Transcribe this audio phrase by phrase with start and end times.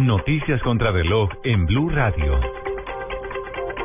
[0.00, 2.40] Noticias contra reloj en Blue Radio.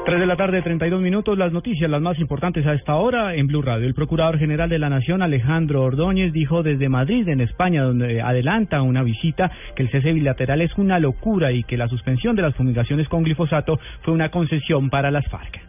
[0.06, 1.38] 3 de la tarde, 32 minutos.
[1.38, 3.86] Las noticias, las más importantes a esta hora en Blue Radio.
[3.86, 8.82] El Procurador General de la Nación, Alejandro Ordóñez, dijo desde Madrid, en España, donde adelanta
[8.82, 12.56] una visita, que el cese bilateral es una locura y que la suspensión de las
[12.56, 15.65] fumigaciones con glifosato fue una concesión para las FARC.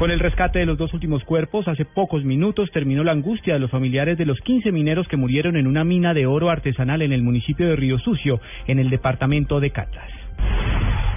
[0.00, 3.60] Con el rescate de los dos últimos cuerpos, hace pocos minutos terminó la angustia de
[3.60, 7.12] los familiares de los 15 mineros que murieron en una mina de oro artesanal en
[7.12, 10.10] el municipio de Río Sucio, en el departamento de Caldas.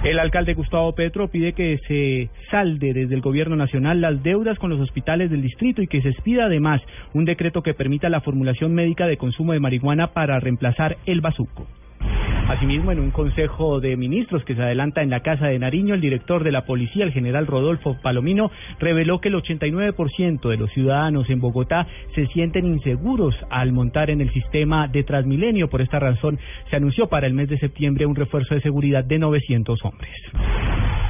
[0.02, 4.68] El alcalde Gustavo Petro pide que se salde desde el gobierno nacional las deudas con
[4.68, 6.82] los hospitales del distrito y que se expida además
[7.14, 11.66] un decreto que permita la formulación médica de consumo de marihuana para reemplazar el bazuco.
[12.48, 16.02] Asimismo, en un consejo de ministros que se adelanta en la Casa de Nariño, el
[16.02, 21.30] director de la policía, el general Rodolfo Palomino, reveló que el 89% de los ciudadanos
[21.30, 25.70] en Bogotá se sienten inseguros al montar en el sistema de Transmilenio.
[25.70, 29.18] Por esta razón, se anunció para el mes de septiembre un refuerzo de seguridad de
[29.18, 30.12] 900 hombres.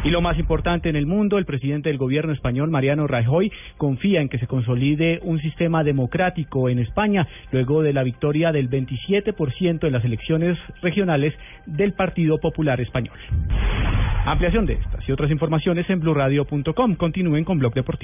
[0.04, 4.20] Y lo más importante en el mundo, el presidente del gobierno español, Mariano Rajoy, confía
[4.20, 9.86] en que se consolide un sistema democrático en España luego de la victoria del 27%
[9.86, 11.32] en las elecciones regionales
[11.64, 13.16] del Partido Popular Español.
[14.26, 16.96] Ampliación de estas y otras informaciones en blurradio.com.
[16.96, 18.02] Continúen con Blog Deportivo.